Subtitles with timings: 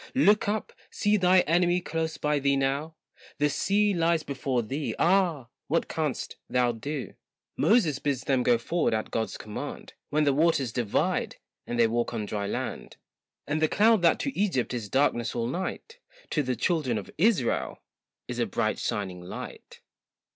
[0.15, 2.95] Look up, see thy enemy close by thee now,
[3.37, 5.49] The sea lies before thee, ah!
[5.67, 7.13] what canst thou do?
[7.55, 11.35] Moses bids them go forward at God's command, When the waters divide,
[11.67, 12.97] and they walk on dry land;
[13.45, 15.99] And the cloud that to Egypt is darkness all night,
[16.31, 17.83] To the children of Israel,
[18.27, 19.81] is a bright shining light.